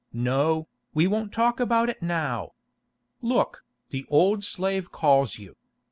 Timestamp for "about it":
1.59-2.01